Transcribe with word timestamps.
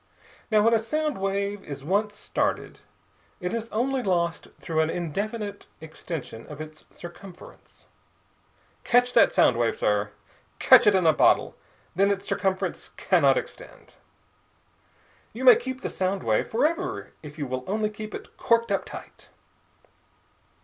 Now, 0.49 0.63
when 0.63 0.73
a 0.73 0.79
sound 0.79 1.19
wave 1.19 1.63
is 1.63 1.83
once 1.83 2.15
started, 2.17 2.79
it 3.39 3.53
is 3.53 3.69
only 3.69 4.01
lost 4.01 4.47
through 4.59 4.79
an 4.79 4.89
indefinite 4.89 5.67
extension 5.79 6.47
of 6.47 6.59
its 6.59 6.85
circumference. 6.89 7.85
Catch 8.83 9.13
that 9.13 9.31
sound 9.31 9.57
wave, 9.57 9.77
sir! 9.77 10.09
Catch 10.57 10.87
it 10.87 10.95
in 10.95 11.05
a 11.05 11.13
bottle, 11.13 11.55
then 11.93 12.09
its 12.09 12.25
circumference 12.25 12.89
cannot 12.97 13.37
extend. 13.37 13.97
You 15.33 15.45
may 15.45 15.55
keep 15.55 15.81
the 15.81 15.87
sound 15.87 16.23
wave 16.23 16.47
forever 16.49 17.11
if 17.21 17.37
you 17.37 17.45
will 17.45 17.63
only 17.67 17.91
keep 17.91 18.15
it 18.15 18.35
corked 18.37 18.71
up 18.71 18.85
tight. 18.85 19.29